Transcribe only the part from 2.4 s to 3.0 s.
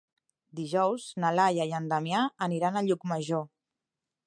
aniran a